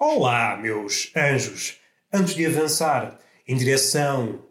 Olá, 0.00 0.56
meus 0.56 1.10
anjos! 1.16 1.76
Antes 2.12 2.36
de 2.36 2.46
avançar 2.46 3.18
em 3.48 3.56
direção 3.56 4.44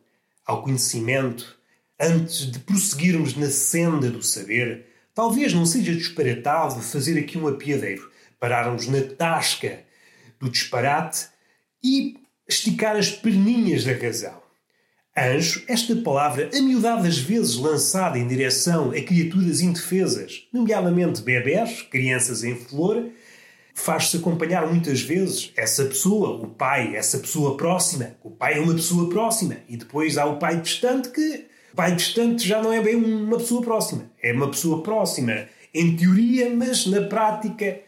ao 0.46 0.61
conhecimento, 0.61 1.57
antes 1.97 2.52
de 2.52 2.59
prosseguirmos 2.59 3.34
na 3.34 3.50
senda 3.50 4.10
do 4.10 4.21
saber, 4.21 4.88
talvez 5.15 5.54
não 5.54 5.65
seja 5.65 5.96
disparatado 5.96 6.82
fazer 6.82 7.18
aqui 7.18 7.38
um 7.38 7.47
apiadeiro, 7.47 8.11
pararmos 8.38 8.88
na 8.88 9.02
tasca 9.02 9.86
do 10.38 10.50
disparate 10.50 11.28
e 11.82 12.18
esticar 12.45 12.98
as 12.98 13.09
perninhas 13.09 13.86
da 13.86 13.93
razão. 13.93 14.43
Anjo, 15.18 15.64
esta 15.70 15.95
palavra 15.95 16.50
amiudades 16.54 17.20
vezes 17.20 17.56
lançada 17.56 18.20
em 18.20 18.28
direção 18.28 18.92
a 18.92 19.01
criaturas 19.01 19.61
indefesas, 19.61 20.45
nomeadamente 20.51 21.21
bebés, 21.21 21.84
crianças 21.84 22.43
em 22.43 22.54
flor, 22.54 23.09
faz-se 23.77 24.17
acompanhar 24.17 24.67
muitas 24.67 25.01
vezes 25.01 25.54
essa 25.55 25.86
pessoa, 25.86 26.31
o 26.31 26.47
pai, 26.47 26.95
essa 26.95 27.19
pessoa 27.19 27.55
próxima. 27.55 28.15
O 28.23 28.31
pai 28.31 28.57
é 28.57 28.59
uma 28.59 28.73
pessoa 28.73 29.07
próxima. 29.07 29.57
E 29.69 29.77
depois 29.77 30.17
há 30.17 30.25
o 30.25 30.39
pai 30.39 30.59
distante 30.59 31.09
que. 31.09 31.45
O 31.73 31.75
pai 31.75 31.95
distante 31.95 32.45
já 32.45 32.59
não 32.59 32.73
é 32.73 32.81
bem 32.81 32.95
uma 32.95 33.38
pessoa 33.38 33.61
próxima. 33.61 34.09
É 34.22 34.33
uma 34.33 34.50
pessoa 34.50 34.81
próxima 34.81 35.45
em 35.72 35.95
teoria, 35.95 36.50
mas 36.50 36.88
na 36.88 37.03
prática 37.03 37.80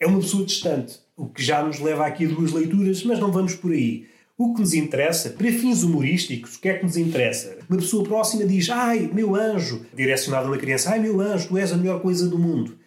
é 0.00 0.06
uma 0.06 0.18
pessoa 0.18 0.44
distante. 0.44 0.98
O 1.16 1.26
que 1.26 1.42
já 1.42 1.62
nos 1.62 1.78
leva 1.78 2.04
aqui 2.04 2.26
a 2.26 2.28
duas 2.28 2.50
leituras, 2.50 3.04
mas 3.04 3.20
não 3.20 3.30
vamos 3.30 3.54
por 3.54 3.70
aí. 3.70 4.08
O 4.36 4.52
que 4.52 4.60
nos 4.60 4.74
interessa, 4.74 5.30
para 5.30 5.46
fins 5.52 5.84
humorísticos, 5.84 6.56
o 6.56 6.60
que 6.60 6.70
é 6.70 6.78
que 6.78 6.84
nos 6.84 6.96
interessa? 6.96 7.56
Uma 7.68 7.78
pessoa 7.78 8.02
próxima 8.02 8.44
diz: 8.44 8.68
Ai, 8.68 9.08
meu 9.12 9.36
anjo, 9.36 9.86
direcionado 9.94 10.48
a 10.48 10.50
uma 10.50 10.58
criança: 10.58 10.90
Ai, 10.90 10.98
meu 10.98 11.20
anjo, 11.20 11.48
tu 11.48 11.56
és 11.56 11.72
a 11.72 11.76
melhor 11.76 12.00
coisa 12.02 12.28
do 12.28 12.38
mundo. 12.38 12.79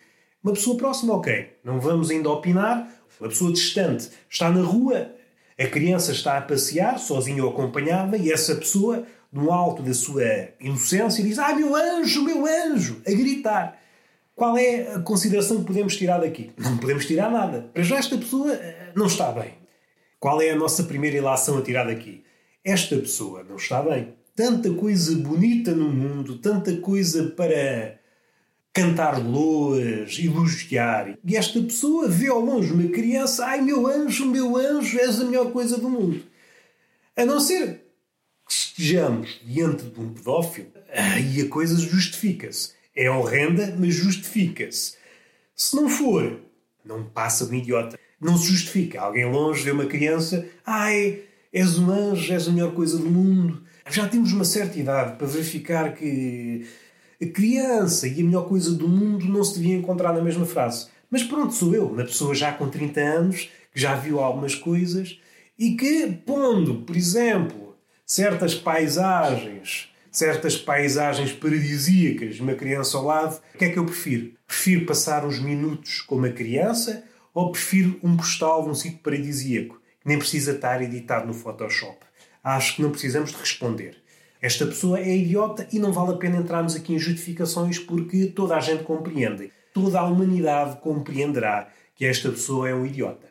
Uma 0.44 0.54
pessoa 0.54 0.78
próxima, 0.78 1.14
ok. 1.16 1.54
Não 1.64 1.80
vamos 1.80 2.10
ainda 2.10 2.30
opinar. 2.30 2.92
Uma 3.20 3.30
pessoa 3.30 3.54
distante 3.54 4.10
está 4.30 4.50
na 4.50 4.62
rua, 4.62 5.12
a 5.58 5.68
criança 5.68 6.12
está 6.12 6.38
a 6.38 6.42
passear, 6.42 7.00
sozinha 7.00 7.44
ou 7.44 7.52
acompanhada, 7.52 8.18
e 8.18 8.32
essa 8.32 8.56
pessoa, 8.56 9.06
no 9.32 9.52
alto 9.52 9.82
da 9.82 9.94
sua 9.94 10.24
inocência, 10.60 11.24
diz: 11.24 11.40
Ai, 11.40 11.56
meu 11.56 11.76
anjo, 11.76 12.24
meu 12.24 12.46
anjo! 12.46 13.02
a 13.08 13.12
gritar. 13.12 13.80
Qual 14.36 14.58
é 14.58 14.96
a 14.96 15.00
consideração 15.00 15.60
que 15.60 15.66
podemos 15.66 15.96
tirar 15.96 16.20
daqui? 16.20 16.52
Não 16.58 16.78
podemos 16.78 17.06
tirar 17.06 17.32
nada. 17.32 17.70
Para 17.72 17.84
já, 17.84 17.98
esta 17.98 18.18
pessoa 18.18 18.52
eh, 18.52 18.92
não 18.96 19.06
está 19.06 19.32
bem. 19.32 19.54
Qual 20.20 20.42
é 20.42 20.50
a 20.50 20.56
nossa 20.56 20.84
primeira 20.84 21.18
ilação 21.18 21.60
a 21.60 21.62
tirar 21.62 21.86
daqui? 21.86 22.24
Esta 22.66 22.98
pessoa 22.98 23.44
não 23.44 23.58
está 23.58 23.82
bem. 23.82 24.16
Tanta 24.36 24.74
coisa 24.74 25.16
bonita 25.16 25.72
no 25.72 25.90
mundo, 25.90 26.40
tanta 26.40 26.76
coisa 26.78 27.26
para 27.38 28.00
cantar 28.74 29.24
loas, 29.24 30.18
elogiar. 30.18 31.18
E 31.24 31.38
esta 31.38 31.62
pessoa 31.62 32.08
vê 32.10 32.28
ao 32.28 32.40
longe 32.40 32.74
uma 32.74 32.90
criança, 32.90 33.46
ai 33.46 33.62
meu 33.62 33.86
anjo, 33.86 34.26
meu 34.26 34.58
anjo, 34.58 35.00
és 35.00 35.22
a 35.22 35.26
melhor 35.26 35.52
coisa 35.52 35.78
do 35.78 35.90
mundo. 35.90 36.24
A 37.16 37.24
não 37.24 37.40
ser 37.40 37.84
que 38.48 38.54
estejamos 38.54 39.40
diante 39.46 39.84
de 39.84 40.00
um 40.00 40.12
pedófilo, 40.12 40.72
aí 40.92 41.42
a 41.42 41.48
coisa 41.48 41.78
justifica-se. 41.78 42.72
É 42.96 43.10
horrenda, 43.10 43.76
mas 43.80 43.94
justifica-se. 43.94 44.96
Se 45.56 45.76
não 45.76 45.88
for, 45.88 46.40
não 46.84 47.04
passa 47.04 47.46
de 47.46 47.52
um 47.52 47.56
idiota. 47.56 48.00
Não 48.20 48.38
se 48.38 48.48
justifica. 48.48 49.02
Alguém 49.02 49.26
longe 49.26 49.64
vê 49.64 49.72
uma 49.72 49.86
criança, 49.86 50.48
ai, 50.66 51.24
és 51.52 51.78
um 51.78 51.92
anjo, 51.92 52.34
és 52.34 52.48
a 52.48 52.52
melhor 52.52 52.74
coisa 52.74 52.98
do 52.98 53.10
mundo. 53.10 53.62
Já 53.90 54.08
temos 54.08 54.32
uma 54.32 54.46
certa 54.46 54.80
idade 54.80 55.18
para 55.18 55.28
verificar 55.28 55.94
que 55.94 56.66
a 57.24 57.32
criança 57.32 58.08
e 58.08 58.22
a 58.22 58.24
melhor 58.24 58.48
coisa 58.48 58.74
do 58.74 58.88
mundo 58.88 59.26
não 59.26 59.44
se 59.44 59.60
deviam 59.60 59.80
encontrar 59.80 60.14
na 60.14 60.22
mesma 60.22 60.46
frase. 60.46 60.88
Mas 61.10 61.24
pronto, 61.24 61.54
sou 61.54 61.74
eu, 61.74 61.88
uma 61.88 62.04
pessoa 62.04 62.34
já 62.34 62.52
com 62.52 62.70
30 62.70 63.00
anos, 63.00 63.50
que 63.72 63.80
já 63.80 63.96
viu 63.96 64.20
algumas 64.20 64.56
coisas 64.56 65.20
e 65.58 65.76
que, 65.76 66.08
pondo, 66.26 66.82
por 66.82 66.96
exemplo, 66.96 67.76
certas 68.06 68.56
paisagens, 68.56 69.90
certas 70.12 70.58
paisagens 70.58 71.32
paradisíacas, 71.32 72.40
uma 72.40 72.56
criança 72.56 72.98
ao 72.98 73.06
lado, 73.06 73.42
o 73.54 73.58
que 73.58 73.66
é 73.66 73.70
que 73.70 73.80
eu 73.80 73.86
prefiro? 73.86 74.34
Prefiro 74.48 74.86
passar 74.86 75.26
uns 75.26 75.40
minutos 75.40 76.02
com 76.02 76.16
uma 76.16 76.30
criança 76.30 77.04
ou 77.34 77.52
prefiro 77.52 78.00
um 78.04 78.16
postal 78.18 78.68
num 78.68 78.76
sítio 78.76 79.00
paradisíaco, 79.00 79.76
que 79.76 80.08
nem 80.08 80.18
precisa 80.20 80.52
estar 80.52 80.82
editado 80.82 81.26
no 81.26 81.34
Photoshop? 81.34 81.98
Acho 82.44 82.76
que 82.76 82.82
não 82.82 82.92
precisamos 82.92 83.32
de 83.32 83.38
responder. 83.38 84.03
Esta 84.44 84.66
pessoa 84.66 85.00
é 85.00 85.16
idiota 85.16 85.66
e 85.72 85.80
não 85.80 85.94
vale 85.94 86.12
a 86.12 86.18
pena 86.18 86.36
entrarmos 86.36 86.76
aqui 86.76 86.94
em 86.94 87.00
justificações 87.00 87.80
porque 87.80 88.26
toda 88.26 88.58
a 88.58 88.60
gente 88.60 88.84
compreende. 88.84 89.50
Toda 89.74 90.02
a 90.02 90.06
humanidade 90.06 90.82
compreenderá 90.82 91.70
que 91.96 92.04
esta 92.04 92.30
pessoa 92.30 92.68
é 92.68 92.76
um 92.76 92.86
idiota. 92.86 93.26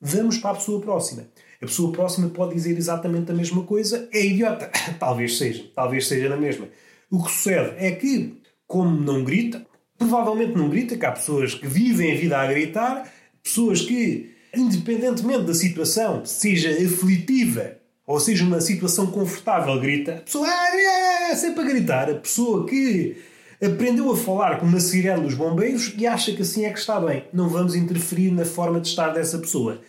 Vamos 0.00 0.38
para 0.38 0.52
a 0.52 0.54
pessoa 0.54 0.80
próxima. 0.80 1.28
A 1.60 1.66
pessoa 1.66 1.92
próxima 1.92 2.30
pode 2.30 2.54
dizer 2.54 2.78
exatamente 2.78 3.30
a 3.30 3.34
mesma 3.34 3.62
coisa, 3.64 4.08
é 4.10 4.24
idiota. 4.24 4.72
talvez 4.98 5.36
seja, 5.36 5.70
talvez 5.74 6.08
seja 6.08 6.30
na 6.30 6.36
mesma. 6.38 6.66
O 7.10 7.22
que 7.22 7.30
sucede 7.30 7.74
é 7.76 7.90
que, 7.90 8.40
como 8.66 8.98
não 8.98 9.22
grita, 9.24 9.66
provavelmente 9.98 10.56
não 10.56 10.70
grita, 10.70 10.96
que 10.96 11.04
há 11.04 11.12
pessoas 11.12 11.52
que 11.54 11.66
vivem 11.66 12.10
a 12.10 12.16
vida 12.16 12.38
a 12.38 12.46
gritar, 12.46 13.12
pessoas 13.42 13.82
que, 13.82 14.34
independentemente 14.56 15.44
da 15.44 15.52
situação, 15.52 16.24
seja 16.24 16.70
aflitiva 16.70 17.81
ou 18.06 18.18
seja, 18.18 18.44
uma 18.44 18.60
situação 18.60 19.06
confortável, 19.06 19.78
grita, 19.80 20.16
a 20.16 20.20
pessoa 20.20 20.46
ah, 20.48 21.30
é, 21.30 21.34
sempre 21.34 21.62
a 21.62 21.66
gritar, 21.66 22.10
a 22.10 22.14
pessoa 22.14 22.66
que 22.66 23.16
aprendeu 23.64 24.10
a 24.10 24.16
falar 24.16 24.58
com 24.58 24.66
uma 24.66 24.80
sirene 24.80 25.22
dos 25.22 25.34
bombeiros 25.34 25.94
e 25.96 26.06
acha 26.06 26.32
que 26.32 26.42
assim 26.42 26.64
é 26.64 26.72
que 26.72 26.78
está 26.80 26.98
bem. 26.98 27.24
Não 27.32 27.48
vamos 27.48 27.76
interferir 27.76 28.32
na 28.32 28.44
forma 28.44 28.80
de 28.80 28.88
estar 28.88 29.10
dessa 29.10 29.38
pessoa. 29.38 29.80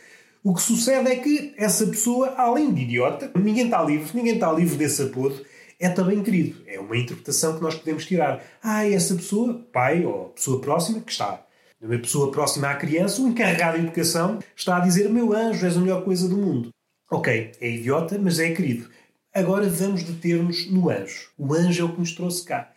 O 0.43 0.53
que 0.53 0.61
sucede 0.61 1.09
é 1.09 1.15
que 1.15 1.53
essa 1.57 1.87
pessoa, 1.87 2.35
além 2.37 2.71
de 2.73 2.81
idiota, 2.81 3.31
ninguém 3.35 3.65
está 3.65 3.81
livre, 3.81 4.09
ninguém 4.13 4.35
está 4.35 4.51
livre 4.51 4.75
desse 4.75 5.01
apodo, 5.01 5.43
é 5.79 5.89
também 5.89 6.21
querido. 6.21 6.61
É 6.67 6.79
uma 6.79 6.97
interpretação 6.97 7.55
que 7.55 7.63
nós 7.63 7.75
podemos 7.75 8.05
tirar. 8.05 8.43
Ah, 8.61 8.87
essa 8.87 9.15
pessoa, 9.15 9.65
pai 9.71 10.05
ou 10.05 10.29
pessoa 10.29 10.61
próxima, 10.61 11.01
que 11.01 11.11
está. 11.11 11.43
Uma 11.81 11.97
pessoa 11.97 12.31
próxima 12.31 12.69
à 12.69 12.75
criança, 12.75 13.21
o 13.21 13.27
encarregado 13.27 13.77
de 13.77 13.85
educação, 13.85 14.39
está 14.55 14.77
a 14.77 14.79
dizer: 14.81 15.09
Meu 15.09 15.33
anjo, 15.33 15.65
és 15.65 15.75
a 15.75 15.79
melhor 15.79 16.03
coisa 16.03 16.29
do 16.29 16.37
mundo. 16.37 16.69
Ok, 17.13 17.51
é 17.61 17.69
idiota, 17.69 18.17
mas 18.17 18.39
é 18.39 18.51
querido. 18.55 18.89
Agora 19.31 19.69
vamos 19.69 20.01
deter-nos 20.01 20.65
no 20.71 20.89
anjo. 20.89 21.29
O 21.37 21.53
anjo 21.53 21.83
é 21.83 21.85
o 21.85 21.93
que 21.93 21.99
nos 21.99 22.13
trouxe 22.13 22.43
cá. 22.43 22.73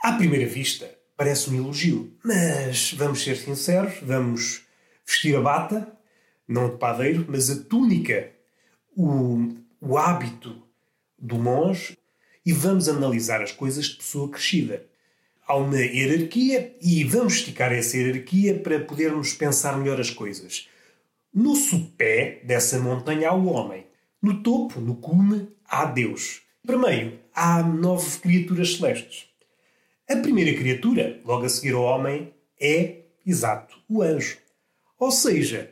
À 0.00 0.12
primeira 0.12 0.46
vista, 0.46 0.88
parece 1.16 1.50
um 1.50 1.56
elogio, 1.56 2.16
mas 2.24 2.92
vamos 2.92 3.24
ser 3.24 3.36
sinceros, 3.36 3.94
vamos 4.02 4.62
vestir 5.04 5.34
a 5.34 5.40
bata, 5.40 5.92
não 6.46 6.70
de 6.70 6.76
padeiro, 6.76 7.26
mas 7.28 7.50
a 7.50 7.64
túnica, 7.64 8.30
o, 8.96 9.48
o 9.80 9.98
hábito 9.98 10.62
do 11.18 11.40
monge 11.40 11.98
e 12.46 12.52
vamos 12.52 12.88
analisar 12.88 13.42
as 13.42 13.50
coisas 13.50 13.86
de 13.86 13.96
pessoa 13.96 14.30
crescida. 14.30 14.86
Há 15.44 15.56
uma 15.56 15.76
hierarquia 15.76 16.76
e 16.80 17.02
vamos 17.02 17.34
esticar 17.34 17.72
essa 17.72 17.96
hierarquia 17.96 18.60
para 18.60 18.78
podermos 18.78 19.34
pensar 19.34 19.76
melhor 19.76 20.00
as 20.00 20.10
coisas. 20.10 20.68
No 21.34 21.56
sopé 21.56 22.42
dessa 22.44 22.78
montanha 22.78 23.30
há 23.30 23.34
o 23.34 23.46
homem. 23.46 23.86
No 24.20 24.42
topo, 24.42 24.80
no 24.80 24.96
cume, 24.96 25.48
há 25.66 25.86
Deus. 25.86 26.42
Para 26.66 26.76
meio, 26.76 27.18
há 27.34 27.62
nove 27.62 28.18
criaturas 28.18 28.76
celestes. 28.76 29.26
A 30.10 30.16
primeira 30.16 30.52
criatura, 30.52 31.20
logo 31.24 31.46
a 31.46 31.48
seguir 31.48 31.72
ao 31.72 31.84
homem, 31.84 32.34
é, 32.60 33.04
exato, 33.26 33.78
o 33.88 34.02
anjo. 34.02 34.36
Ou 34.98 35.10
seja, 35.10 35.70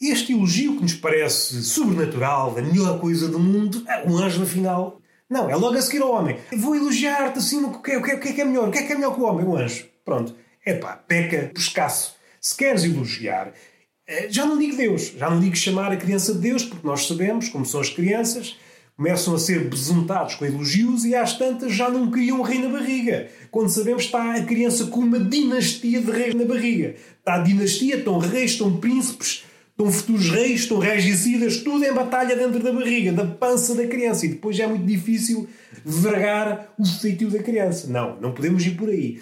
este 0.00 0.32
elogio 0.32 0.76
que 0.76 0.82
nos 0.82 0.94
parece 0.94 1.62
sobrenatural, 1.62 2.56
a 2.56 2.62
melhor 2.62 2.98
coisa 2.98 3.28
do 3.28 3.38
mundo, 3.38 3.84
é 3.86 4.08
um 4.08 4.16
anjo, 4.16 4.42
afinal. 4.42 4.98
Não, 5.28 5.50
é 5.50 5.54
logo 5.54 5.76
a 5.76 5.82
seguir 5.82 6.02
ao 6.02 6.10
homem. 6.10 6.38
Vou 6.56 6.74
elogiar-te 6.74 7.38
assim, 7.38 7.62
o 7.62 7.82
que, 7.82 7.92
é, 7.92 7.98
o, 7.98 8.02
que 8.02 8.10
é, 8.12 8.14
o 8.14 8.20
que 8.20 8.28
é 8.30 8.32
que 8.32 8.40
é 8.40 8.44
melhor? 8.46 8.68
O 8.68 8.72
que 8.72 8.78
é 8.78 8.82
que 8.82 8.92
é 8.92 8.94
melhor 8.94 9.14
que 9.14 9.20
o 9.20 9.24
homem? 9.24 9.46
O 9.46 9.56
anjo. 9.56 9.86
Pronto. 10.04 10.34
É 10.64 10.74
pá, 10.74 10.96
peca 10.96 11.50
por 11.52 11.60
escasso. 11.60 12.16
Se 12.40 12.56
queres 12.56 12.84
elogiar, 12.84 13.52
já 14.30 14.46
não 14.46 14.58
digo 14.58 14.76
Deus, 14.76 15.12
já 15.16 15.30
não 15.30 15.40
digo 15.40 15.56
chamar 15.56 15.92
a 15.92 15.96
criança 15.96 16.34
de 16.34 16.40
Deus, 16.40 16.64
porque 16.64 16.86
nós 16.86 17.06
sabemos 17.06 17.48
como 17.48 17.64
são 17.64 17.80
as 17.80 17.88
crianças, 17.88 18.56
começam 18.96 19.34
a 19.34 19.38
ser 19.38 19.68
besuntados 19.68 20.34
com 20.34 20.44
elogios 20.44 21.04
e 21.04 21.14
às 21.14 21.36
tantas 21.36 21.72
já 21.72 21.90
não 21.90 22.10
criam 22.10 22.38
um 22.38 22.42
rei 22.42 22.58
na 22.58 22.68
barriga. 22.68 23.28
Quando 23.50 23.70
sabemos 23.70 24.04
está 24.04 24.34
a 24.34 24.44
criança 24.44 24.86
com 24.86 25.00
uma 25.00 25.18
dinastia 25.18 26.00
de 26.00 26.10
reis 26.10 26.34
na 26.34 26.44
barriga. 26.44 26.94
Está 27.18 27.34
a 27.34 27.38
dinastia, 27.38 27.96
estão 27.96 28.18
reis, 28.18 28.52
estão 28.52 28.76
príncipes, 28.76 29.44
estão 29.70 29.90
futuros 29.90 30.30
reis, 30.30 30.60
estão 30.60 30.78
regicidas, 30.78 31.58
tudo 31.58 31.84
em 31.84 31.92
batalha 31.92 32.36
dentro 32.36 32.62
da 32.62 32.72
barriga, 32.72 33.12
da 33.12 33.24
pança 33.24 33.74
da 33.74 33.86
criança. 33.86 34.26
E 34.26 34.30
depois 34.30 34.56
já 34.56 34.64
é 34.64 34.66
muito 34.66 34.84
difícil 34.84 35.48
vergar 35.84 36.72
o 36.78 36.84
feitio 36.84 37.30
da 37.30 37.42
criança. 37.42 37.88
Não, 37.88 38.20
não 38.20 38.32
podemos 38.32 38.64
ir 38.64 38.76
por 38.76 38.88
aí. 38.88 39.20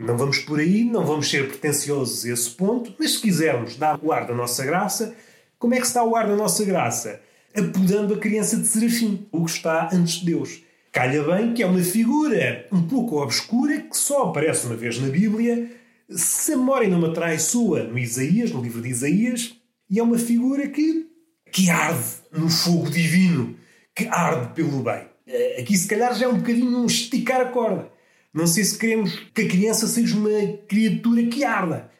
Não 0.00 0.16
vamos 0.16 0.38
por 0.38 0.58
aí, 0.58 0.82
não 0.82 1.04
vamos 1.04 1.28
ser 1.28 1.46
pretenciosos 1.46 2.24
a 2.24 2.30
esse 2.30 2.50
ponto, 2.50 2.94
mas 2.98 3.12
se 3.12 3.20
quisermos 3.20 3.76
dar 3.76 3.98
o 4.02 4.10
ar 4.10 4.26
da 4.26 4.34
nossa 4.34 4.64
graça, 4.64 5.14
como 5.58 5.74
é 5.74 5.78
que 5.78 5.86
está 5.86 6.02
o 6.02 6.16
ar 6.16 6.26
da 6.26 6.34
nossa 6.34 6.64
graça? 6.64 7.20
Apodando 7.54 8.14
a 8.14 8.18
criança 8.18 8.56
de 8.56 8.66
Serafim, 8.66 9.26
o 9.30 9.44
que 9.44 9.50
está 9.50 9.90
antes 9.92 10.14
de 10.14 10.26
Deus. 10.26 10.62
Calha 10.90 11.22
bem 11.22 11.52
que 11.52 11.62
é 11.62 11.66
uma 11.66 11.82
figura 11.82 12.66
um 12.72 12.82
pouco 12.82 13.22
obscura 13.22 13.78
que 13.78 13.96
só 13.96 14.30
aparece 14.30 14.66
uma 14.66 14.74
vez 14.74 14.98
na 14.98 15.08
Bíblia, 15.08 15.70
se 16.08 16.54
a 16.54 16.56
memória 16.56 16.88
não 16.88 16.98
me 16.98 17.38
sua 17.38 17.82
no 17.82 17.98
Isaías, 17.98 18.50
no 18.52 18.62
livro 18.62 18.80
de 18.80 18.88
Isaías, 18.88 19.54
E 19.88 19.98
é 19.98 20.02
uma 20.02 20.18
figura 20.18 20.66
que, 20.68 21.08
que 21.52 21.68
arde 21.68 22.08
no 22.32 22.48
fogo 22.48 22.88
divino, 22.88 23.54
que 23.94 24.06
arde 24.08 24.54
pelo 24.54 24.82
bem. 24.82 25.06
Eh, 25.26 25.60
aqui, 25.60 25.76
se 25.76 25.86
calhar, 25.86 26.14
já 26.14 26.24
é 26.24 26.28
um 26.28 26.38
bocadinho 26.38 26.78
um 26.78 26.86
esticar 26.86 27.42
a 27.42 27.46
corda. 27.46 27.99
Não 28.32 28.46
sei 28.46 28.64
se 28.64 28.78
queremos 28.78 29.18
que 29.34 29.42
a 29.42 29.48
criança 29.48 29.86
seja 29.86 30.16
uma 30.16 30.56
criatura 30.68 31.22
que 31.24 31.44
arda. 31.44 31.90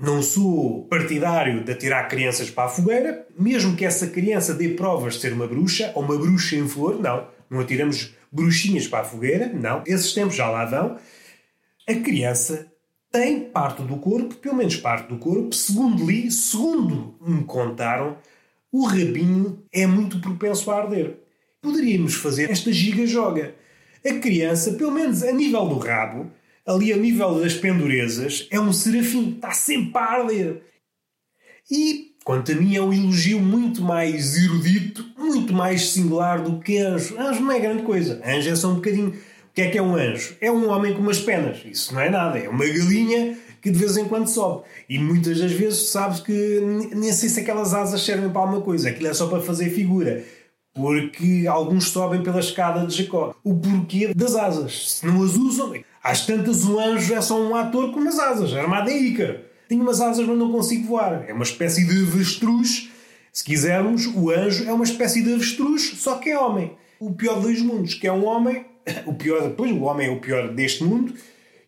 Não 0.00 0.22
sou 0.22 0.86
partidário 0.86 1.64
de 1.64 1.72
atirar 1.72 2.08
crianças 2.08 2.48
para 2.50 2.64
a 2.64 2.68
fogueira, 2.68 3.26
mesmo 3.38 3.76
que 3.76 3.84
essa 3.84 4.06
criança 4.06 4.54
dê 4.54 4.70
provas 4.70 5.14
de 5.14 5.20
ser 5.20 5.32
uma 5.32 5.46
bruxa 5.46 5.92
ou 5.94 6.02
uma 6.02 6.16
bruxa 6.16 6.56
em 6.56 6.68
flor, 6.68 7.00
não. 7.00 7.28
Não 7.50 7.60
atiramos 7.60 8.14
bruxinhas 8.30 8.86
para 8.86 9.00
a 9.00 9.04
fogueira, 9.04 9.48
não. 9.52 9.82
Esses 9.86 10.12
tempos 10.12 10.36
já 10.36 10.48
lá 10.48 10.64
vão. 10.64 10.98
A 11.88 11.94
criança 11.94 12.72
tem 13.10 13.40
parte 13.40 13.82
do 13.82 13.96
corpo, 13.96 14.36
pelo 14.36 14.56
menos 14.56 14.76
parte 14.76 15.08
do 15.08 15.18
corpo, 15.18 15.54
segundo 15.54 16.06
li, 16.06 16.30
segundo 16.30 17.16
me 17.20 17.42
contaram, 17.44 18.18
o 18.70 18.84
rabinho 18.84 19.64
é 19.72 19.86
muito 19.86 20.20
propenso 20.20 20.70
a 20.70 20.82
arder. 20.82 21.18
Poderíamos 21.60 22.14
fazer 22.14 22.50
esta 22.50 22.70
giga-joga. 22.70 23.54
A 24.08 24.18
criança, 24.18 24.72
pelo 24.72 24.92
menos 24.92 25.22
a 25.22 25.32
nível 25.32 25.66
do 25.66 25.78
rabo, 25.78 26.30
ali 26.66 26.92
a 26.92 26.96
nível 26.96 27.40
das 27.40 27.54
pendurezas, 27.54 28.46
é 28.50 28.60
um 28.60 28.72
serafim, 28.72 29.34
está 29.34 29.50
sempre 29.52 29.98
a 29.98 30.04
arder. 30.04 30.62
E, 31.70 32.12
quanto 32.24 32.52
a 32.52 32.54
mim, 32.54 32.76
é 32.76 32.80
um 32.80 32.92
elogio 32.92 33.40
muito 33.40 33.82
mais 33.82 34.36
erudito, 34.36 35.04
muito 35.16 35.52
mais 35.52 35.90
singular 35.90 36.42
do 36.42 36.60
que 36.60 36.78
anjo. 36.78 37.18
Anjo 37.18 37.40
não 37.42 37.52
é 37.52 37.60
grande 37.60 37.82
coisa. 37.82 38.22
Anjo 38.24 38.50
é 38.50 38.56
só 38.56 38.70
um 38.70 38.76
bocadinho 38.76 39.14
que 39.58 39.62
é 39.62 39.70
que 39.70 39.78
é 39.78 39.82
um 39.82 39.96
anjo? 39.96 40.36
É 40.40 40.52
um 40.52 40.68
homem 40.70 40.94
com 40.94 41.00
umas 41.00 41.18
penas. 41.18 41.58
Isso 41.64 41.92
não 41.92 42.00
é 42.00 42.08
nada. 42.08 42.38
É 42.38 42.48
uma 42.48 42.64
galinha 42.64 43.36
que 43.60 43.72
de 43.72 43.76
vez 43.76 43.96
em 43.96 44.04
quando 44.04 44.28
sobe. 44.28 44.62
E 44.88 45.00
muitas 45.00 45.40
das 45.40 45.50
vezes 45.50 45.90
sabes 45.90 46.20
que 46.20 46.60
nem 46.94 47.12
sei 47.12 47.28
se 47.28 47.40
aquelas 47.40 47.74
asas 47.74 48.00
servem 48.02 48.30
para 48.30 48.40
alguma 48.40 48.60
coisa. 48.60 48.88
Aquilo 48.88 49.08
é 49.08 49.14
só 49.14 49.26
para 49.26 49.40
fazer 49.40 49.70
figura. 49.70 50.24
Porque 50.74 51.46
alguns 51.48 51.88
sobem 51.88 52.22
pela 52.22 52.40
escada 52.40 52.86
de 52.86 52.96
Jacó. 53.02 53.34
O 53.42 53.56
porquê 53.56 54.12
das 54.14 54.36
asas? 54.36 54.92
Se 54.92 55.06
não 55.06 55.22
as 55.22 55.34
usam, 55.34 55.74
às 56.02 56.24
tantas 56.24 56.64
o 56.64 56.78
anjo 56.78 57.14
é 57.14 57.20
só 57.20 57.40
um 57.40 57.54
ator 57.54 57.92
com 57.92 58.00
umas 58.00 58.18
asas, 58.18 58.54
armado 58.54 58.90
em 58.90 59.08
Ícaro. 59.08 59.40
Tenho 59.68 59.82
umas 59.82 60.00
asas, 60.00 60.26
mas 60.26 60.38
não 60.38 60.52
consigo 60.52 60.86
voar. 60.86 61.24
É 61.28 61.32
uma 61.32 61.42
espécie 61.42 61.84
de 61.84 62.02
avestruz. 62.02 62.90
Se 63.32 63.44
quisermos, 63.44 64.06
o 64.06 64.30
anjo 64.30 64.64
é 64.64 64.72
uma 64.72 64.84
espécie 64.84 65.22
de 65.22 65.34
avestruz, 65.34 65.94
só 65.98 66.16
que 66.16 66.30
é 66.30 66.38
homem. 66.38 66.72
O 66.98 67.12
pior 67.12 67.34
dos 67.34 67.44
dois 67.44 67.62
mundos, 67.62 67.94
que 67.94 68.06
é 68.06 68.12
um 68.12 68.24
homem 68.24 68.64
o 69.06 69.14
pior, 69.14 69.42
depois 69.42 69.70
o 69.72 69.82
homem 69.82 70.08
é 70.08 70.10
o 70.10 70.20
pior 70.20 70.48
deste 70.48 70.84
mundo 70.84 71.14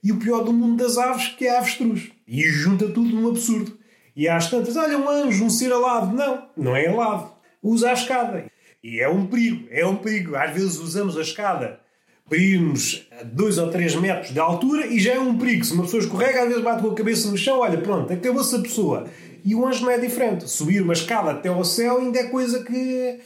e 0.03 0.13
o 0.13 0.19
pior 0.19 0.43
do 0.43 0.53
mundo 0.53 0.83
das 0.83 0.97
aves, 0.97 1.29
que 1.29 1.47
é 1.47 1.57
a 1.57 1.59
avestruz. 1.59 2.11
E 2.27 2.43
junta 2.43 2.89
tudo 2.89 3.15
num 3.15 3.29
absurdo. 3.29 3.79
E 4.17 4.29
às 4.29 4.49
tantas, 4.51 4.77
olha, 4.77 4.99
um 4.99 5.09
anjo, 5.09 5.45
um 5.45 5.51
ser 5.51 5.73
alado. 5.73 6.15
Não, 6.15 6.49
não 6.57 6.77
é 6.77 6.87
alado. 6.87 7.33
Usa 7.63 7.91
a 7.91 7.93
escada. 7.93 8.50
E 8.83 9.01
é 9.01 9.09
um 9.09 9.27
perigo, 9.27 9.69
é 9.71 9.87
um 9.87 9.97
perigo. 9.97 10.37
Às 10.37 10.53
vezes 10.53 10.79
usamos 10.79 11.17
a 11.17 11.23
escada 11.23 11.81
para 12.29 12.39
irmos 12.39 13.07
a 13.21 13.25
2 13.25 13.59
ou 13.59 13.71
3 13.71 13.97
metros 13.97 14.33
de 14.33 14.39
altura 14.39 14.87
e 14.87 14.99
já 14.99 15.15
é 15.15 15.21
um 15.21 15.37
perigo. 15.37 15.65
Se 15.65 15.73
uma 15.75 15.83
pessoa 15.83 16.03
escorrega, 16.03 16.43
às 16.43 16.49
vezes 16.49 16.63
bate 16.63 16.83
com 16.83 16.91
a 16.91 16.95
cabeça 16.95 17.31
no 17.31 17.37
chão, 17.37 17.59
olha, 17.59 17.79
pronto, 17.79 18.13
acabou-se 18.13 18.55
a 18.55 18.61
pessoa. 18.61 19.07
E 19.45 19.55
o 19.55 19.67
anjo 19.67 19.85
não 19.85 19.91
é 19.91 19.99
diferente. 19.99 20.49
Subir 20.49 20.81
uma 20.83 20.93
escada 20.93 21.33
até 21.33 21.49
ao 21.49 21.65
céu 21.65 21.99
ainda 21.99 22.19
é 22.19 22.25
coisa 22.29 22.63
que 22.63 23.21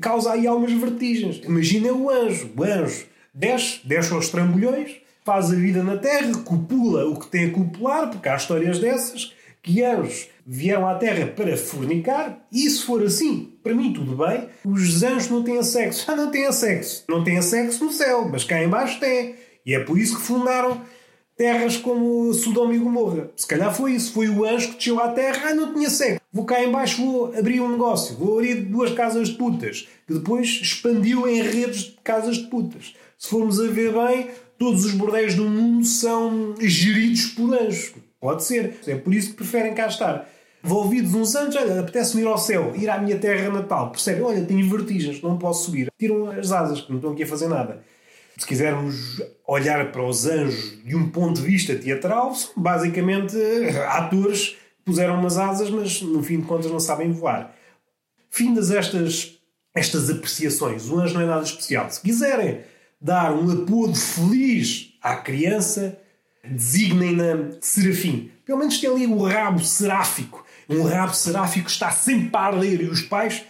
causa 0.00 0.32
aí 0.32 0.46
algumas 0.46 0.72
vertigens. 0.72 1.40
Imagina 1.44 1.92
o 1.92 2.10
anjo. 2.10 2.50
O 2.56 2.64
anjo 2.64 3.06
desce, 3.32 3.80
desce 3.84 4.12
aos 4.12 4.28
trambolhões, 4.28 4.96
faz 5.24 5.50
a 5.50 5.54
vida 5.54 5.82
na 5.82 5.96
Terra, 5.96 6.32
copula 6.44 7.06
o 7.06 7.18
que 7.18 7.28
tem 7.28 7.46
a 7.46 7.50
copular, 7.52 8.10
porque 8.10 8.28
há 8.28 8.36
histórias 8.36 8.78
dessas, 8.78 9.32
que 9.62 9.84
anjos 9.84 10.28
vieram 10.50 10.88
à 10.88 10.94
Terra 10.94 11.26
para 11.26 11.56
fornicar, 11.58 12.46
e 12.50 12.70
se 12.70 12.82
for 12.82 13.02
assim, 13.02 13.52
para 13.62 13.74
mim 13.74 13.92
tudo 13.92 14.16
bem, 14.16 14.48
os 14.64 15.02
anjos 15.02 15.28
não 15.28 15.42
têm 15.42 15.62
sexo. 15.62 16.10
Ah, 16.10 16.16
não 16.16 16.30
têm 16.30 16.50
sexo. 16.50 17.04
Não 17.06 17.22
têm 17.22 17.42
sexo 17.42 17.84
no 17.84 17.92
céu, 17.92 18.26
mas 18.30 18.44
cá 18.44 18.62
embaixo 18.62 18.98
têm. 18.98 19.34
E 19.66 19.74
é 19.74 19.80
por 19.80 19.98
isso 19.98 20.16
que 20.16 20.22
fundaram 20.22 20.80
terras 21.36 21.76
como 21.76 22.32
Sodoma 22.32 22.74
e 22.74 22.78
Gomorra. 22.78 23.30
Se 23.36 23.46
calhar 23.46 23.74
foi 23.74 23.92
isso. 23.92 24.12
Foi 24.12 24.30
o 24.30 24.46
anjo 24.46 24.70
que 24.70 24.76
desceu 24.76 24.98
à 24.98 25.08
terra. 25.08 25.50
Ah, 25.50 25.54
não 25.54 25.74
tinha 25.74 25.90
sexo. 25.90 26.20
Vou 26.32 26.46
cá 26.46 26.64
embaixo, 26.64 27.04
vou 27.04 27.36
abrir 27.36 27.60
um 27.60 27.70
negócio. 27.70 28.16
Vou 28.16 28.38
abrir 28.38 28.54
duas 28.62 28.92
casas 28.92 29.28
de 29.28 29.34
putas. 29.36 29.86
Que 30.06 30.14
depois 30.14 30.48
expandiu 30.48 31.28
em 31.28 31.42
redes 31.42 31.82
de 31.82 31.98
casas 32.02 32.38
de 32.38 32.46
putas 32.46 32.94
se 33.18 33.28
formos 33.28 33.60
a 33.60 33.66
ver 33.66 33.92
bem, 33.92 34.30
todos 34.56 34.84
os 34.84 34.92
bordéis 34.92 35.34
do 35.34 35.44
mundo 35.44 35.84
são 35.84 36.54
geridos 36.60 37.26
por 37.26 37.52
anjos. 37.52 37.92
Pode 38.20 38.44
ser. 38.44 38.76
É 38.86 38.94
por 38.94 39.12
isso 39.12 39.30
que 39.30 39.36
preferem 39.36 39.74
cá 39.74 39.88
estar. 39.88 40.28
Envolvidos 40.68 41.14
uns 41.14 41.34
anos, 41.34 41.56
olha, 41.56 41.80
apetece-me 41.80 42.20
ir 42.20 42.26
ao 42.26 42.36
céu, 42.36 42.74
ir 42.76 42.90
à 42.90 42.98
minha 42.98 43.18
terra 43.18 43.48
natal. 43.48 43.90
Percebem? 43.90 44.22
Olha, 44.22 44.44
tenho 44.44 44.68
vertigens, 44.68 45.22
não 45.22 45.38
posso 45.38 45.64
subir. 45.64 45.90
Tiram 45.98 46.30
as 46.30 46.52
asas, 46.52 46.82
que 46.82 46.90
não 46.90 46.98
estão 46.98 47.12
aqui 47.12 47.22
a 47.22 47.26
fazer 47.26 47.48
nada. 47.48 47.82
Se 48.36 48.46
quisermos 48.46 49.22
olhar 49.46 49.90
para 49.90 50.06
os 50.06 50.26
anjos 50.26 50.78
de 50.84 50.94
um 50.94 51.08
ponto 51.08 51.40
de 51.40 51.46
vista 51.46 51.74
teatral, 51.74 52.34
são 52.34 52.50
basicamente 52.54 53.34
atores 53.88 54.48
que 54.48 54.84
puseram 54.84 55.18
umas 55.18 55.38
asas, 55.38 55.70
mas 55.70 56.02
no 56.02 56.22
fim 56.22 56.42
de 56.42 56.46
contas 56.46 56.70
não 56.70 56.78
sabem 56.78 57.12
voar. 57.12 57.56
Findas 58.28 58.70
estas, 58.70 59.38
estas 59.74 60.10
apreciações, 60.10 60.90
o 60.90 61.00
anjo 61.00 61.14
não 61.14 61.22
é 61.22 61.26
nada 61.26 61.44
especial. 61.44 61.90
Se 61.90 61.98
quiserem 61.98 62.60
dar 63.00 63.32
um 63.32 63.50
apodo 63.62 63.94
feliz 63.94 64.90
à 65.00 65.16
criança, 65.16 65.98
designem-na 66.44 67.52
serafim. 67.58 68.30
Pelo 68.44 68.58
menos 68.58 68.78
tem 68.78 68.90
ali 68.90 69.06
o 69.06 69.22
rabo 69.22 69.64
seráfico. 69.64 70.46
Um 70.68 70.82
rabo 70.82 71.14
seráfico 71.14 71.68
está 71.68 71.90
sempre 71.90 72.30
a 72.34 72.40
arder 72.40 72.82
e 72.82 72.88
os 72.88 73.02
pais. 73.02 73.42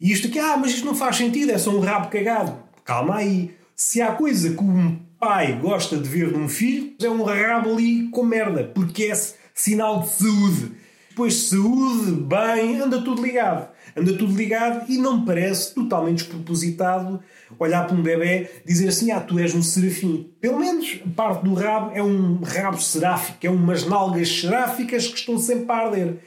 E 0.00 0.12
isto 0.12 0.28
aqui, 0.28 0.38
ah, 0.38 0.56
mas 0.56 0.72
isto 0.72 0.84
não 0.84 0.94
faz 0.94 1.16
sentido, 1.16 1.50
é 1.50 1.58
só 1.58 1.70
um 1.70 1.80
rabo 1.80 2.08
cagado. 2.08 2.56
Calma 2.84 3.16
aí. 3.16 3.56
Se 3.74 4.02
há 4.02 4.12
coisa 4.12 4.54
que 4.54 4.62
um 4.62 4.98
pai 5.18 5.58
gosta 5.60 5.96
de 5.96 6.08
ver 6.08 6.30
num 6.32 6.48
filho, 6.48 6.94
é 7.00 7.08
um 7.08 7.22
rabo 7.22 7.72
ali 7.72 8.08
com 8.08 8.24
merda, 8.24 8.64
porque 8.64 9.04
é 9.04 9.12
sinal 9.54 10.02
de 10.02 10.10
saúde. 10.10 10.72
Depois, 11.08 11.34
saúde, 11.34 12.12
bem, 12.12 12.80
anda 12.80 13.00
tudo 13.02 13.22
ligado. 13.22 13.68
Anda 13.96 14.16
tudo 14.16 14.34
ligado 14.34 14.90
e 14.90 14.96
não 14.96 15.20
me 15.20 15.26
parece 15.26 15.74
totalmente 15.74 16.24
despropositado 16.24 17.22
olhar 17.58 17.86
para 17.86 17.94
um 17.94 18.02
bebê 18.02 18.50
dizer 18.64 18.88
assim: 18.88 19.10
Ah, 19.10 19.20
tu 19.20 19.38
és 19.38 19.54
um 19.54 19.62
serafim. 19.62 20.30
Pelo 20.40 20.58
menos 20.58 21.00
parte 21.14 21.44
do 21.44 21.54
rabo 21.54 21.92
é 21.94 22.02
um 22.02 22.40
rabo 22.40 22.80
seráfico, 22.80 23.38
é 23.42 23.50
umas 23.50 23.86
nalgas 23.86 24.40
seráficas 24.40 25.06
que 25.06 25.18
estão 25.18 25.38
sempre 25.38 25.70
a 25.70 25.76
arder. 25.76 26.18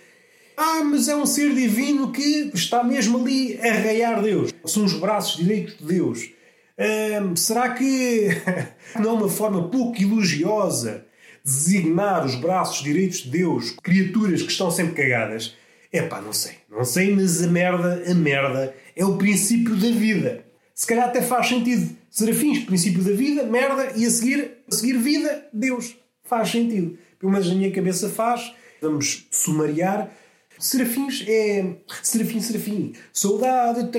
Ah, 0.57 0.83
mas 0.83 1.07
é 1.07 1.15
um 1.15 1.25
ser 1.25 1.53
divino 1.53 2.11
que 2.11 2.51
está 2.53 2.83
mesmo 2.83 3.19
ali 3.19 3.59
a 3.59 3.73
raiar 3.73 4.21
Deus. 4.21 4.53
São 4.65 4.85
os 4.85 4.93
braços 4.93 5.37
direitos 5.37 5.77
de 5.77 5.85
Deus. 5.85 6.29
Hum, 6.77 7.35
será 7.35 7.69
que 7.73 8.29
não 8.99 9.09
é 9.09 9.13
uma 9.13 9.29
forma 9.29 9.69
pouco 9.69 10.01
elogiosa 10.01 11.05
designar 11.43 12.25
os 12.25 12.35
braços 12.35 12.83
direitos 12.83 13.19
de 13.19 13.29
Deus, 13.29 13.75
criaturas 13.83 14.41
que 14.41 14.51
estão 14.51 14.71
sempre 14.71 14.95
cagadas? 14.95 15.55
É 15.91 16.01
pá, 16.01 16.21
não 16.21 16.33
sei. 16.33 16.53
Não 16.69 16.83
sei, 16.83 17.15
mas 17.15 17.43
a 17.43 17.47
merda, 17.47 18.03
a 18.09 18.13
merda 18.13 18.75
é 18.95 19.05
o 19.05 19.17
princípio 19.17 19.75
da 19.75 19.89
vida 19.91 20.45
se 20.75 20.85
calhar 20.85 21.05
até 21.05 21.21
faz 21.21 21.47
sentido. 21.47 21.95
Serafins, 22.11 22.65
princípio 22.65 23.01
da 23.01 23.13
vida, 23.13 23.43
merda, 23.43 23.93
e 23.95 24.05
a 24.05 24.09
seguir, 24.09 24.57
a 24.69 24.75
seguir 24.75 24.97
vida, 24.97 25.47
Deus. 25.53 25.95
Faz 26.23 26.51
sentido. 26.51 26.97
Pelo 27.17 27.31
menos 27.31 27.47
na 27.47 27.55
minha 27.55 27.71
cabeça 27.71 28.09
faz. 28.09 28.53
Vamos 28.81 29.25
sumariar. 29.31 30.11
Serafins 30.59 31.23
é. 31.27 31.75
Serafim, 32.01 32.39
serafim. 32.39 32.93
Saudade. 33.11 33.89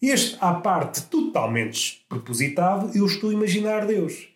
Este, 0.00 0.36
à 0.40 0.54
parte 0.54 1.02
totalmente 1.04 2.04
propositado, 2.08 2.96
eu 2.96 3.06
estou 3.06 3.30
a 3.30 3.32
imaginar 3.32 3.86
Deus. 3.86 4.28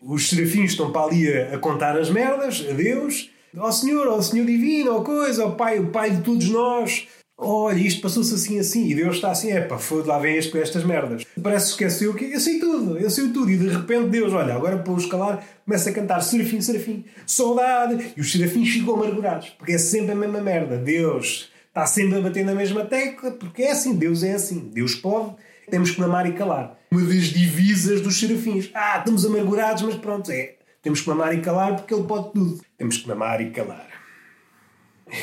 Os 0.00 0.28
serafins 0.28 0.72
estão 0.72 0.90
para 0.90 1.06
ali 1.06 1.32
a, 1.32 1.54
a 1.54 1.58
contar 1.58 1.96
as 1.96 2.10
merdas 2.10 2.64
a 2.68 2.72
Deus. 2.72 3.30
Ó 3.56 3.68
oh, 3.68 3.72
Senhor, 3.72 4.06
ó 4.08 4.16
oh, 4.16 4.22
Senhor 4.22 4.46
Divino, 4.46 4.92
ó 4.92 4.98
oh, 4.98 5.04
coisa, 5.04 5.44
ó 5.44 5.48
oh, 5.48 5.52
Pai, 5.52 5.78
o 5.78 5.90
Pai 5.90 6.10
de 6.10 6.22
todos 6.22 6.48
nós 6.48 7.06
olha, 7.42 7.78
isto 7.78 8.00
passou-se 8.00 8.34
assim 8.34 8.58
assim, 8.58 8.88
e 8.88 8.94
Deus 8.94 9.16
está 9.16 9.30
assim, 9.30 9.50
é 9.50 9.60
pá, 9.60 9.78
foi 9.78 10.02
lá 10.04 10.18
vem 10.18 10.36
este 10.36 10.52
com 10.52 10.58
estas 10.58 10.84
merdas. 10.84 11.24
Parece 11.42 11.66
que 11.66 11.70
esqueceu 11.72 12.14
que 12.14 12.32
eu 12.32 12.40
sei 12.40 12.58
tudo, 12.58 12.98
eu 12.98 13.10
sei 13.10 13.28
tudo, 13.28 13.50
e 13.50 13.56
de 13.56 13.68
repente 13.68 14.08
Deus, 14.08 14.32
olha, 14.32 14.54
agora 14.54 14.78
para 14.78 14.92
o 14.92 14.96
escalar, 14.96 15.44
começa 15.64 15.90
a 15.90 15.92
cantar 15.92 16.20
serafim, 16.20 16.60
serafim, 16.60 17.04
saudade, 17.26 18.12
e 18.16 18.20
os 18.20 18.30
serafins 18.30 18.68
ficam 18.70 18.94
amargurados, 18.94 19.50
porque 19.50 19.72
é 19.72 19.78
sempre 19.78 20.12
a 20.12 20.16
mesma 20.16 20.40
merda. 20.40 20.78
Deus 20.78 21.50
está 21.68 21.86
sempre 21.86 22.18
a 22.18 22.20
bater 22.20 22.44
na 22.44 22.54
mesma 22.54 22.84
tecla, 22.84 23.32
porque 23.32 23.62
é 23.62 23.72
assim, 23.72 23.94
Deus 23.94 24.22
é 24.22 24.32
assim, 24.32 24.70
Deus 24.72 24.94
pode, 24.94 25.34
temos 25.70 25.90
que 25.90 26.00
mamar 26.00 26.26
e 26.26 26.32
calar. 26.32 26.78
Uma 26.90 27.02
das 27.02 27.24
divisas 27.24 28.00
dos 28.00 28.18
serafins, 28.18 28.70
ah, 28.74 28.98
estamos 28.98 29.24
amargurados, 29.24 29.82
mas 29.82 29.94
pronto, 29.96 30.30
é, 30.30 30.56
temos 30.82 31.00
que 31.00 31.08
mamar 31.08 31.32
e 31.32 31.40
calar 31.40 31.76
porque 31.76 31.94
ele 31.94 32.04
pode 32.04 32.32
tudo. 32.32 32.60
Temos 32.76 32.98
que 32.98 33.08
mamar 33.08 33.40
e 33.40 33.50
calar. 33.50 33.88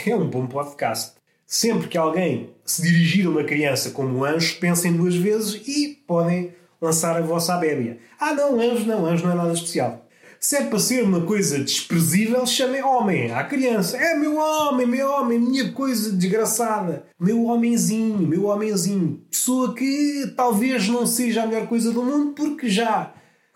É 0.07 0.15
um 0.15 0.29
bom 0.29 0.47
podcast. 0.47 1.18
Sempre 1.51 1.87
que 1.87 1.97
alguém 1.97 2.51
se 2.63 2.79
dirigir 2.83 3.25
a 3.25 3.31
uma 3.31 3.43
criança 3.43 3.89
como 3.89 4.23
anjo, 4.23 4.59
pensem 4.59 4.93
duas 4.93 5.15
vezes 5.15 5.59
e 5.67 5.99
podem 6.05 6.53
lançar 6.79 7.17
a 7.17 7.21
vossa 7.21 7.55
abébia. 7.55 7.97
Ah, 8.19 8.35
não, 8.35 8.59
anjo 8.61 8.85
não, 8.85 9.03
anjo 9.03 9.25
não 9.25 9.31
é 9.31 9.35
nada 9.35 9.53
especial. 9.53 10.07
Se 10.39 10.57
é 10.57 10.65
para 10.65 10.77
ser 10.77 11.03
uma 11.03 11.21
coisa 11.21 11.57
desprezível, 11.57 12.45
chamem 12.45 12.83
homem 12.83 13.31
à 13.31 13.43
criança. 13.43 13.97
É 13.97 14.13
meu 14.13 14.37
homem, 14.37 14.85
meu 14.85 15.09
homem, 15.09 15.39
minha 15.39 15.71
coisa 15.71 16.11
desgraçada. 16.11 17.07
Meu 17.19 17.45
homenzinho, 17.45 18.19
meu 18.19 18.45
homenzinho. 18.45 19.19
Pessoa 19.31 19.73
que 19.73 20.31
talvez 20.37 20.87
não 20.87 21.07
seja 21.07 21.41
a 21.41 21.47
melhor 21.47 21.65
coisa 21.67 21.91
do 21.91 22.03
mundo 22.03 22.33
porque 22.33 22.69
já 22.69 23.11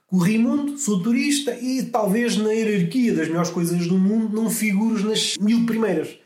corri 0.08 0.40
mundo, 0.40 0.80
sou 0.80 1.02
turista 1.02 1.56
e 1.56 1.84
talvez 1.84 2.38
na 2.38 2.52
hierarquia 2.52 3.14
das 3.14 3.28
melhores 3.28 3.52
coisas 3.52 3.86
do 3.86 4.00
mundo 4.00 4.36
não 4.36 4.50
figures 4.50 5.04
nas 5.04 5.38
mil 5.38 5.68
primeiras. 5.68 6.23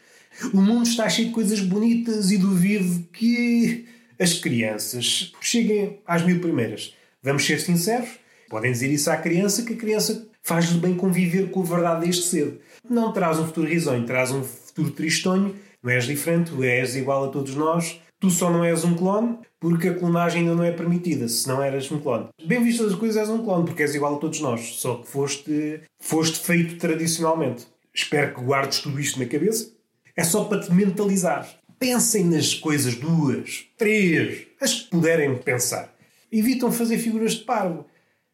O 0.54 0.62
mundo 0.62 0.84
está 0.84 1.10
cheio 1.10 1.30
de 1.30 1.34
coisas 1.34 1.60
bonitas 1.60 2.32
e 2.32 2.38
duvido 2.38 3.08
que 3.12 3.86
as 4.20 4.34
crianças 4.34 5.34
cheguem 5.42 6.00
às 6.06 6.24
mil 6.24 6.40
primeiras. 6.40 6.94
Vamos 7.22 7.46
ser 7.46 7.60
sinceros? 7.60 8.10
Podem 8.50 8.72
dizer 8.72 8.92
isso 8.92 9.10
à 9.10 9.18
criança 9.18 9.64
que 9.64 9.74
a 9.74 9.78
criança 9.78 10.28
faz-lhe 10.42 10.80
bem 10.80 10.96
conviver 10.96 11.50
com 11.50 11.62
a 11.62 11.66
verdade 11.66 12.06
desde 12.06 12.24
cedo. 12.24 12.60
Não 12.90 13.12
traz 13.12 13.40
um 13.40 13.46
futuro 13.46 13.68
risonho, 13.68 14.06
traz 14.06 14.32
um 14.32 14.44
futuro 14.44 14.92
tristonho. 14.92 15.56
Não 15.84 15.92
és 15.92 16.06
diferente, 16.06 16.52
tu 16.52 16.64
és 16.64 16.96
igual 16.96 17.26
a 17.26 17.28
todos 17.30 17.56
nós. 17.56 18.00
Tu 18.20 18.30
só 18.32 18.50
não 18.50 18.64
és 18.64 18.84
um 18.84 18.96
clone 18.96 19.38
porque 19.60 19.90
a 19.90 19.94
clonagem 19.94 20.42
ainda 20.42 20.56
não 20.56 20.64
é 20.64 20.72
permitida, 20.72 21.28
se 21.28 21.48
não 21.48 21.62
eras 21.62 21.92
um 21.92 22.00
clone. 22.00 22.30
Bem 22.46 22.64
vistas 22.64 22.94
as 22.94 22.98
coisas, 22.98 23.18
és 23.18 23.30
um 23.30 23.44
clone 23.44 23.66
porque 23.66 23.84
és 23.84 23.94
igual 23.94 24.16
a 24.16 24.20
todos 24.20 24.40
nós, 24.40 24.76
só 24.76 24.96
que 24.96 25.08
foste, 25.08 25.82
foste 26.00 26.40
feito 26.40 26.78
tradicionalmente. 26.78 27.68
Espero 27.94 28.34
que 28.34 28.42
guardes 28.42 28.80
tudo 28.80 29.00
isto 29.00 29.20
na 29.20 29.26
cabeça. 29.26 29.77
É 30.18 30.24
só 30.24 30.46
para 30.46 30.60
te 30.60 30.74
mentalizar. 30.74 31.48
Pensem 31.78 32.26
nas 32.26 32.56
coisas 32.56 32.96
duas, 32.96 33.66
três, 33.78 34.48
as 34.60 34.74
que 34.74 34.90
puderem 34.90 35.38
pensar. 35.38 35.94
Evitam 36.32 36.72
fazer 36.72 36.98
figuras 36.98 37.34
de 37.34 37.44
parvo. 37.44 37.86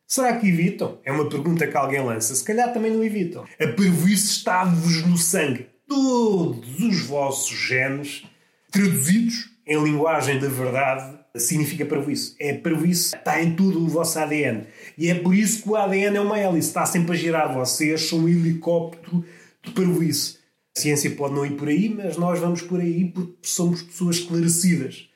Será 0.07 0.37
que 0.37 0.47
evitam? 0.47 0.97
É 1.03 1.11
uma 1.11 1.27
pergunta 1.27 1.67
que 1.67 1.75
alguém 1.75 2.01
lança. 2.01 2.33
Se 2.33 2.43
calhar 2.43 2.71
também 2.71 2.89
não 2.89 3.03
evitam. 3.03 3.43
A 3.59 3.67
parvoíce 3.67 4.27
está-vos 4.27 5.05
no 5.05 5.17
sangue. 5.17 5.67
Todos 5.85 6.79
os 6.79 7.01
vossos 7.01 7.57
genes, 7.57 8.23
traduzidos 8.71 9.49
em 9.67 9.83
linguagem 9.83 10.39
da 10.39 10.47
verdade, 10.47 11.19
significa 11.35 11.85
parvoíce. 11.85 12.33
É 12.39 12.53
parvoíce, 12.53 13.13
está 13.13 13.43
em 13.43 13.55
tudo 13.55 13.83
o 13.83 13.89
vosso 13.89 14.17
ADN. 14.19 14.67
E 14.97 15.09
é 15.09 15.15
por 15.15 15.35
isso 15.35 15.63
que 15.63 15.69
o 15.69 15.75
ADN 15.75 16.15
é 16.15 16.21
uma 16.21 16.39
hélice. 16.39 16.69
Está 16.69 16.85
sempre 16.85 17.11
a 17.11 17.15
girar. 17.19 17.53
Vocês 17.53 18.07
são 18.07 18.19
um 18.19 18.29
helicóptero 18.29 19.25
de 19.61 19.71
parvoíce. 19.71 20.42
A 20.75 20.79
ciência 20.79 21.11
pode 21.11 21.35
não 21.35 21.45
ir 21.45 21.55
por 21.55 21.67
aí, 21.67 21.87
mas 21.87 22.17
nós 22.17 22.39
vamos 22.39 22.61
por 22.61 22.79
aí 22.79 23.05
porque 23.05 23.35
somos 23.43 23.83
pessoas 23.83 24.17
esclarecidas. 24.17 25.09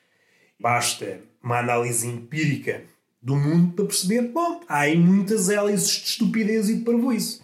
Basta 0.60 1.22
uma 1.44 1.60
análise 1.60 2.08
empírica 2.08 2.84
do 3.22 3.36
mundo 3.36 3.74
para 3.74 3.86
perceber, 3.86 4.22
bom, 4.22 4.62
há 4.68 4.82
aí 4.82 4.98
muitas 4.98 5.50
hélices 5.50 5.90
de 5.90 6.06
estupidez 6.10 6.70
e 6.70 6.76
de 6.76 6.84
parvoíce. 6.84 7.42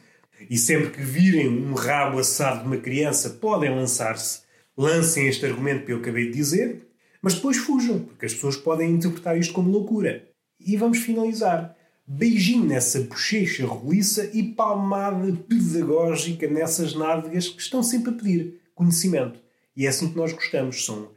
E 0.49 0.57
sempre 0.57 0.91
que 0.91 1.01
virem 1.01 1.47
um 1.47 1.73
rabo 1.73 2.19
assado 2.19 2.61
de 2.61 2.67
uma 2.67 2.77
criança, 2.77 3.31
podem 3.31 3.73
lançar-se, 3.73 4.41
lancem 4.77 5.27
este 5.27 5.45
argumento 5.45 5.85
que 5.85 5.91
eu 5.91 5.97
acabei 5.97 6.27
de 6.27 6.33
dizer, 6.33 6.87
mas 7.21 7.35
depois 7.35 7.57
fujam, 7.57 7.99
porque 7.99 8.25
as 8.25 8.33
pessoas 8.33 8.57
podem 8.57 8.91
interpretar 8.91 9.37
isto 9.37 9.53
como 9.53 9.71
loucura. 9.71 10.27
E 10.59 10.77
vamos 10.77 10.99
finalizar. 10.99 11.75
Beijinho 12.05 12.65
nessa 12.65 12.99
bochecha 13.01 13.65
roliça 13.65 14.29
e 14.33 14.43
palmada 14.43 15.31
pedagógica 15.47 16.47
nessas 16.47 16.93
nádegas 16.93 17.47
que 17.47 17.61
estão 17.61 17.81
sempre 17.81 18.11
a 18.11 18.13
pedir 18.13 18.61
conhecimento. 18.75 19.39
E 19.75 19.85
é 19.85 19.89
assim 19.89 20.09
que 20.09 20.17
nós 20.17 20.33
gostamos. 20.33 20.85
São 20.85 21.09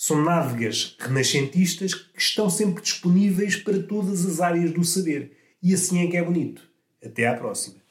são 0.00 0.22
nádegas 0.22 0.96
renascentistas 1.00 1.92
que 1.92 2.20
estão 2.20 2.48
sempre 2.48 2.80
disponíveis 2.80 3.56
para 3.56 3.82
todas 3.82 4.24
as 4.24 4.40
áreas 4.40 4.70
do 4.70 4.84
saber. 4.84 5.36
E 5.60 5.74
assim 5.74 6.06
é 6.06 6.08
que 6.08 6.16
é 6.16 6.22
bonito. 6.22 6.62
Até 7.04 7.26
à 7.26 7.34
próxima. 7.34 7.87